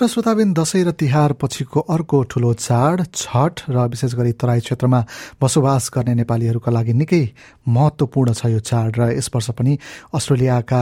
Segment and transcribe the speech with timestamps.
[0.00, 5.00] र श्रोताबिन दशैं र तिहार पछिको अर्को ठूलो चाड छठ र विशेष गरी तराई क्षेत्रमा
[5.36, 7.20] बसोबास गर्ने नेपालीहरूका लागि निकै
[7.68, 9.76] महत्त्वपूर्ण छ यो चाड र यस वर्ष पनि
[10.16, 10.80] अस्ट्रेलियाका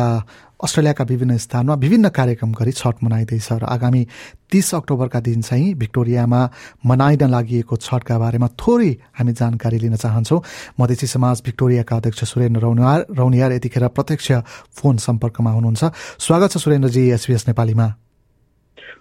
[0.63, 4.07] अस्ट्रेलियाका विभिन्न स्थानमा विभिन्न कार्यक्रम गरी छठ मनाइँदैछ र आगामी
[4.55, 6.41] तीस अक्टोबरका दिन चाहिँ भिक्टोरियामा
[6.87, 10.43] मनाइन लागि छठका बारेमा थोरै हामी जानकारी लिन चाहन्छौँ।
[10.79, 14.33] मधेसी समाज भिक्टोरियाका अध्यक्ष सुरेन्द्र रौनियार रौनियार यतिखेर प्रत्यक्ष
[14.79, 15.83] फोन सम्पर्कमा हुनुहुन्छ।
[16.19, 17.95] स्वागत छ सुरेन्द्रजी एसपिएस नेपालीमा।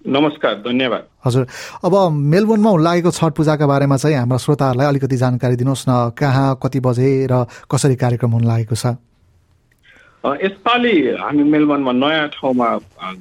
[0.07, 1.43] नमस्कार धन्यवाद। हजुर।
[1.85, 6.79] अब मेलबोर्नमा लागेको छठ पूजाका बारेमा चाहिँ हाम्रा श्रोताहरूलाई अलिकति जानकारी दिनुहोस् न। कहाँ कति
[6.79, 8.95] बजे र कसरी कार्यक्रम हुन लागेको छ?
[10.23, 12.67] यसपालि हामी मेलबर्नमा नयाँ ठाउँमा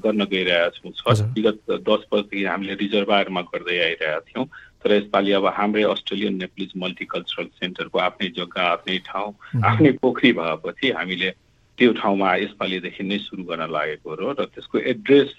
[0.02, 4.46] गर्न गइरहेका छौँ। छ विगत दस वर्षदेखि हामीले रिजर्भायरमा गर्दै आइरहेका थियौँ।
[4.82, 9.30] तर यसपालि अब हाम्रै अस्ट्रेलियन नेप्लिज मल्टिकल्चरल सेन्टरको आफ्नै जग्गा आफ्नै ठाउँ
[9.62, 11.30] आफ्नै पोखरी भएपछि हामीले
[11.78, 15.30] त्यो ठाउँमा यसपालिदेखि नै सुरु गर्न लागेको हो र त्यसको address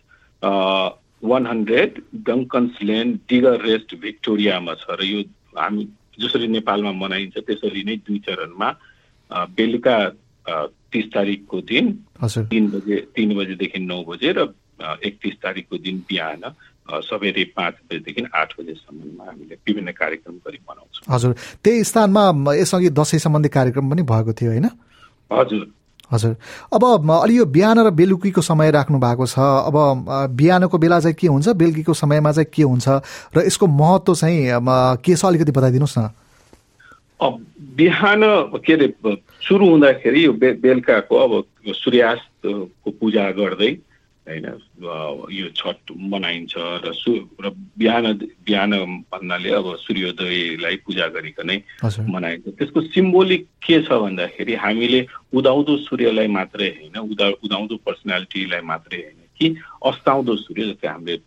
[1.23, 5.21] one hundred Duncans lane Diggers Rest भिक्टोरियामा छ र यो
[5.57, 5.87] हामी
[6.19, 8.69] जसरी नेपालमा मनाइन्छ त्यसरी नै दुई चरणमा
[9.57, 9.97] बेलुका
[10.93, 11.91] तिस तारिकको दिन
[12.23, 14.47] तिन बजे तिन बजेदेखि नौ बजे र
[15.03, 16.41] एकतिस तारिकको दिन बिहान
[17.03, 22.23] सबेरै पाँच बजेदेखि आठ बजेसम्ममा हामीले विभिन्न कार्यक्रम गरी मनाउँछौँ। हजुर। त्यही स्थानमा
[22.55, 24.67] यसअघि दसैँ सम्बन्धी कार्यक्रम पनि भएको थियो होइन?
[25.31, 25.65] हजुर।
[26.11, 26.35] हजुर।
[26.73, 29.75] अब अलि यो बिहान र बेलुकीको समय राख्नु भएको छ। अब
[30.31, 31.47] बिहानको बेला चाहिँ के हुन्छ?
[31.51, 32.87] बेलुकीको समयमा चाहिँ के हुन्छ?
[33.35, 34.47] र यसको महत्त्व चाहिँ
[35.03, 36.09] के छ अलिकति बताइदिनुहोस् न।
[37.77, 38.21] बिहान
[38.63, 38.87] के अरे
[39.41, 41.31] सुरु हुँदाखेरि यो बे बेलुकाको अब
[41.73, 43.71] सूर्यास्तको पूजा गर्दै
[44.27, 44.45] होइन
[45.31, 48.05] यो छठ मनाइन्छ र सु र बिहान
[48.43, 48.71] बिहान
[49.07, 54.99] भन्नाले अब सूर्योदयलाई पूजा गरिकनै मनाइन्छ। त्यसको सिम्बोलिक के छ भन्दाखेरि हामीले
[55.33, 59.47] उदाउँदो सूर्यलाई मात्रै होइन उदा उदाउँदो पर्सनालिटीलाई मात्रै होइन कि
[59.85, 61.17] अस्ताउँदो सूर्य जस्तै हामीले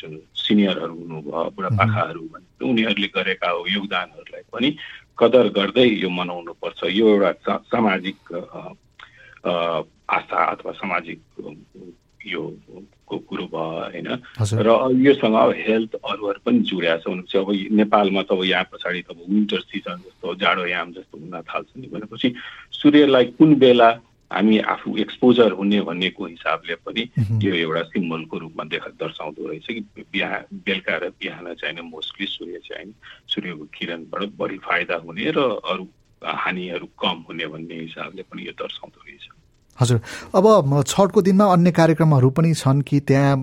[0.00, 2.22] जुन सिनियरहरू हुनुभयो बुढापाकाहरू
[2.64, 4.68] उनीहरूले गरेका योगदानहरूलाई पनि
[5.18, 8.18] कदर गर्दै यो मनाउनु पर्छ यो एउटा सामाजिक
[9.44, 11.20] आस्था अथवा सामाजिक
[12.26, 12.42] यो
[13.08, 14.68] को कुरो भयो होइन। र
[15.02, 19.10] योसँग अब हेल्थ अरूहरू पनि जुड्या छ भनेपछि अब नेपालमा त अब यहाँ पछाडि त
[19.10, 22.34] अब विन्टर सिजन जस्तो जाडो याम जस्तो हुन थाल्छ नि भनेपछि
[22.72, 23.90] सूर्यलाई कुन बेला
[24.30, 27.02] हामी आफू एक्सपोजर हुने भन्नेको हिसाबले पनि
[27.44, 32.60] यो एउटा सिम्बलको रूपमा देखा दर्शाउँदो रहेछ कि बिहान बेलुका र बिहान चाहिँ मोस्टली सूर्य
[32.64, 32.94] चाहिँ
[33.28, 35.84] सूर्यको किरणबाट बढी फाइदा हुने र अरू
[36.22, 39.28] हानिहरू कम हुने भन्ने हिसाबले पनि यो दर्शाउँदो रहेछ।
[39.80, 40.00] हजुर।
[40.36, 43.36] अब छठको दिनमा अन्य कार्यक्रमहरू पनि छन् कि त्यहाँ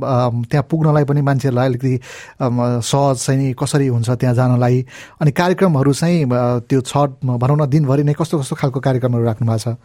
[0.46, 1.94] त्यहाँ पुग्नलाई पनि मान्छेहरूलाई अलिकति
[2.40, 4.86] सहज चाहिँ कसरी हुन्छ त्यहाँ जानलाई।
[5.22, 6.26] अनि कार्यक्रमहरू चाहिँ
[6.70, 9.76] त्यो छठ भनौँ न दिनभरि नै कस्तो कस्तो खालको कार्यक्रमहरू राख्नु भएको छ?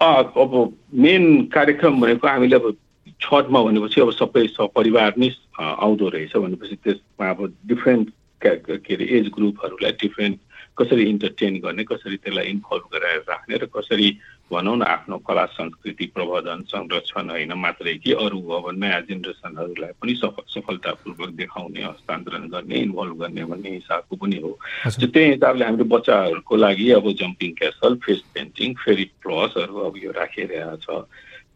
[0.00, 0.52] अब
[0.94, 1.24] मेन
[1.54, 2.76] कार्यक्रम भनेको हामीले अब
[3.20, 5.28] छठमा भनेपछि अब सबै सपरिवार नै
[5.60, 8.08] आउँदो रहेछ भनेपछि त्यसमा अब डिफ्रेन्ट
[8.40, 10.38] के अरे एज ग्रुपहरूलाई डिफ्रेन्ट
[10.80, 14.08] कसरी इन्टरटेन गर्ने कसरी त्यसलाई इन्भल्भ गराएर राख्ने र कसरी
[14.50, 20.14] भनौँ न आफ्नो कला संस्कृति प्रवर्धन संरक्षण होइन मात्रै कि अरू अब नयाँ जेनेरेसनहरूलाई पनि
[20.14, 24.50] सफल सफलतापूर्वक देखाउने हस्तान्तरण गर्ने इन्भल्भ गर्ने भन्ने हिसाबको पनि हो।
[24.98, 30.76] त्यही हिसाबले हामीले बच्चाहरूको लागि अब जम्पिङ क्यासल फेस पेन्टिङ फेरि प्लसहरू अब यो राखिरहेको
[30.82, 30.88] छ।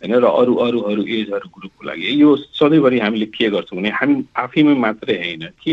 [0.05, 4.25] होइन र अरू अरू अरू एजहरू ग्रुपको लागि। यो सधैँभरि हामीले के गर्छौँ भने हामी
[4.37, 5.73] आफैमै मात्रै होइन कि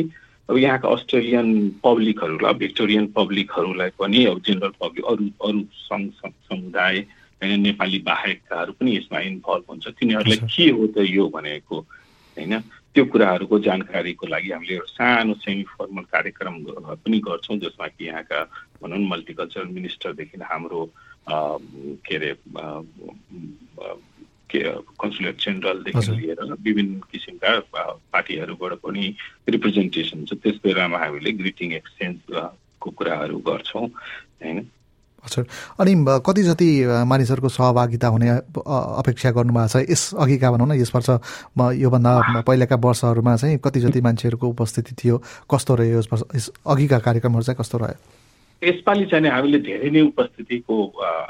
[0.51, 1.47] अब यहाँका अस्ट्रेलियन
[1.79, 6.97] पब्लिकहरूलाई भिक्टोरियन पब्लिकहरूलाई पनि अब जेनरल पब्लिक अरू अरू सङ्घ समुदाय
[7.41, 12.59] होइन नेपाली बाहेककाहरू पनि यसमा इन्भल्भ हुन्छ। तिनीहरूलाई के हो त यो भनेको होइन?
[12.91, 16.55] त्यो कुराहरूको जानकारीको लागि हामीले एउटा सानो सेमी फर्मल कार्यक्रम
[16.99, 18.39] पनि गर्छौँ जसमा कि यहाँका
[18.83, 20.81] भनौँ न मल्टिकल्चरल मिनिस्टरदेखि हाम्रो
[21.29, 22.31] के अरे
[24.59, 27.51] कन्सुलेट जेनरलदेखि लिएर विभिन्न किसिमका
[28.11, 29.03] पार्टीहरूबाट पनि
[29.49, 34.57] रिप्रेजेन्टेसन छ। त्यस बेलामा हामीले ग्रिटिङ एक्सचेन्जको कुराहरू गर्छौँ होइन?
[35.25, 35.45] हजुर।
[35.79, 35.93] अनि
[36.25, 36.69] कति जति
[37.05, 41.09] मानिसहरूको सहभागिता हुने अपेक्षा गर्नुभएको छ यस अघिका भनौँ न यस वर्ष
[41.77, 45.21] योभन्दा पहिलाका वर्षहरूमा चाहिँ कति जति मान्छेहरूको उपस्थिति थियो
[45.51, 48.20] कस्तो रह्यो यस वर्ष यस अघिका कार्यक्रमहरू चाहिँ कस्तो रह्यो?
[48.63, 50.75] यसपालि चाहिँ हामीले धेरै नै उपस्थितिको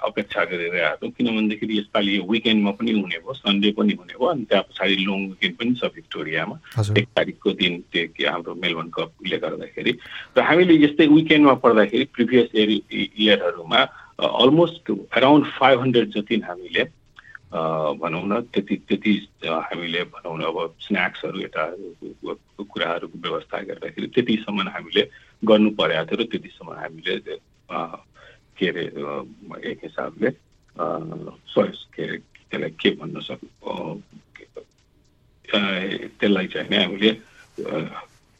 [0.03, 4.43] अपेक्षा गरिरहेका छौँ। किनभनेदेखि यसपालि यो विकेन्डमा पनि हुने भयो सन्डे पनि हुने भयो अनि
[4.51, 6.55] त्यहाँ पछाडि लङ विकेन्ड पनि छ भिक्टोरियामा।
[6.99, 9.91] एक तारिकको दिन त्यो हाम्रो मेलबर्न कपले गर्दाखेरि।
[10.35, 13.79] र हामीले यस्तै विकेन्डमा पढ्दाखेरि प्रिभियस इयर इयरहरूमा
[14.19, 16.83] अलमोस्ट अराउन्ड फाइभ हन्ड्रेड जति हामीले
[17.51, 19.13] भनौँ न त्यति त्यति
[19.43, 20.57] हामीले भनौँ न अब
[20.87, 21.63] स्न्याक्सहरू यता
[22.63, 25.03] कुराहरूको व्यवस्था गर्दाखेरि त्यतिसम्म हामीले
[25.43, 27.15] गर्नु परेको थियो र त्यतिसम्म हामीले
[28.55, 28.83] के अरे
[29.71, 32.17] एक हिसाबले के अरे
[32.51, 33.43] त्यसलाई के भन्न सक्
[36.19, 37.11] त्यसलाई चाहिँ नि हामीले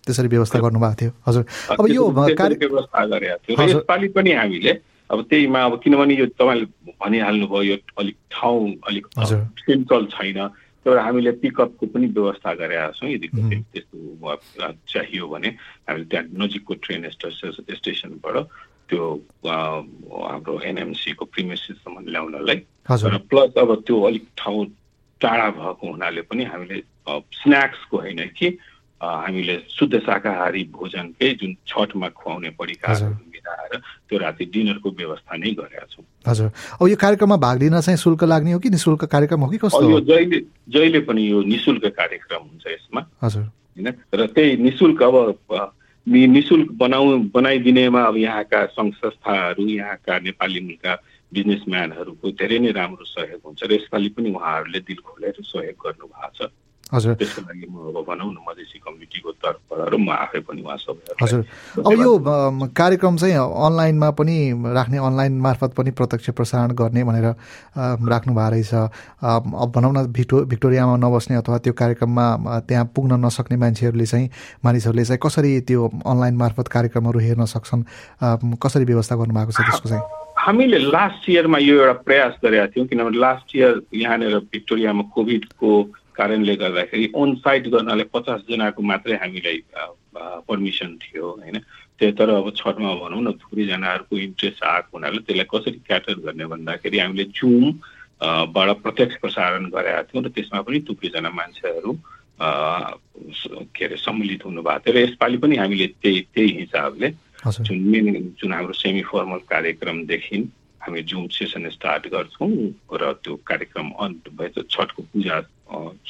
[0.08, 1.44] त्यसरी व्यवस्था गर्नुभएको थियो। हजुर।
[1.78, 4.74] अब यो व्यवस्था गरेका थियो। यसपालि पनि हामीले
[5.12, 6.66] अब त्यहीमा अब किनभने यो तपाईँले
[6.96, 9.06] भनिहाल्नुभयो यो अलिक ठाउँ अलिक
[9.68, 10.40] सेन्ट्रल छैन।
[10.86, 14.36] तर हामीले पिकअपको पनि व्यवस्था गरेका छौँ। यदि त्यस्तो
[14.88, 15.50] चाहियो भने
[15.86, 18.36] हामीले त्यहाँ नजिकको ट्रेन स्टेसन स्टेसनबाट
[18.90, 19.04] त्यो
[19.46, 22.60] हाम्रो एनएमसीको प्रिमेसिससम्म ल्याउनलाई।
[22.90, 24.66] र प्लस अब त्यो अलिक ठाउँ
[25.22, 26.78] टाढा भएको हुनाले पनि हामीले
[27.10, 28.48] स्न्याक्सको होइन कि
[29.02, 35.86] हामीले शुद्ध शाकाहारी भोजनकै जुन छठमा खुवाउने पडिका मिलाएर त्यो राति डिनरको व्यवस्था नै गरेका
[35.90, 36.48] छौँ। हजुर।
[36.82, 39.90] अब यो कार्यक्रममा भाग लिन चाहिँ शुल्क लाग्ने हो कि निशुल्क कार्यक्रम हो कि कस्तो
[39.90, 40.40] यो जहिले
[40.70, 43.88] जहिले पनि यो निशुल्क कार्यक्रम हुन्छ यसमा। हजुर। होइन?
[44.14, 45.74] र त्यही निशुल्क अब
[46.08, 50.94] निशुल्क बनाउ बनाइदिनेमा अब यहाँका सङ्घ संस्थाहरू यहाँका नेपाली मुलका
[51.34, 56.30] बिजनेसम्यानहरूको धेरै नै राम्रो सहयोग हुन्छ र यसपालि पनि उहाँहरूले दिल खोलेर सहयोग गर्नु भएको
[56.38, 56.50] छ।
[56.94, 58.80] हजुर। त्यसको लागि म अब भनौँ न मधेसी
[59.42, 61.42] तर्फबाट र म आफै पनि उहाँ सबै हजुर।
[61.82, 62.12] अब यो
[62.78, 64.38] कार्यक्रम चाहिँ अनलाइनमा पनि
[64.78, 67.28] राख्ने अनलाइन मार्फत पनि प्रत्यक्ष प्रसारण गर्ने भनेर
[68.14, 68.74] राख्नु भएको रहेछ।
[69.24, 74.30] अब भनौँ न भिक्टो भिक्टोरियामा नबस्ने अथवा त्यो कार्यक्रममा त्यहाँ पुग्न नसक्ने मान्छेहरूले चाहिँ
[74.66, 77.82] मानिसहरूले चाहिँ कसरी त्यो अनलाइन मार्फत कार्यक्रमहरू हेर्न सक्छन्?
[78.62, 80.04] कसरी व्यवस्था गर्नुभएको छ त्यसको चाहिँ?
[80.38, 85.72] हामीले लास्ट इयरमा यो एउटा प्रयास गरेका थियौँ किनभने लास्ट इयर यहाँनिर भिक्टोरियामा कोभिडको
[86.22, 89.60] कारणले गर्दाखेरि अन साइट गर्नलाई पचासजनाको मात्रै हामीलाई
[90.48, 91.58] पर्मिसन थियो होइन?
[92.00, 97.00] त्यही तर अब छठमा भनौँ न थुप्रैजनाहरूको इन्ट्रेस्ट आएको हुनाले त्यसलाई कसरी क्याटर गर्ने भन्दाखेरि
[97.00, 97.66] हामीले जुम
[98.50, 101.92] बाट प्रत्यक्ष प्रसारण गरेका थियौँ र त्यसमा पनि थुप्रैजना मान्छेहरू
[102.42, 107.10] के अरे सम्मिलित हुनुभएको थियो र यसपालि पनि हामीले त्यही त्यही हिसाबले
[107.62, 110.38] जुन मेन जुन हाम्रो सेमी फर्मल कार्यक्रमदेखि
[110.82, 112.52] हामी जुम सेसन स्टार्ट गर्छौँ
[113.02, 115.36] र त्यो कार्यक्रम अन्त भएछ छठको पूजा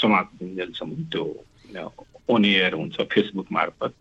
[0.01, 1.25] समाप्त हुन्जेलसम्म त्यो
[2.31, 3.94] अन एयर हुन्छ फेसबुक मार्फत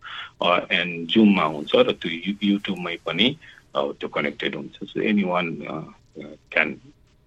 [0.72, 2.11] एन्ड जुममा हुन्छ र त्यो
[2.43, 3.28] युट्युबमै पनि
[3.75, 5.46] त्यो कनेक्टेड हुन्छ। So anyone
[6.52, 6.69] can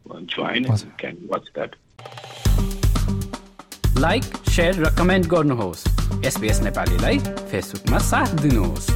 [0.05, 0.63] join
[0.99, 1.75] can watch that
[3.99, 5.83] like share र कमेन्ट गर्नुहोस्।
[6.27, 7.17] एसपिएस नेपालीलाई
[7.51, 8.87] फेसबुकमा साथ दिनुहोस्।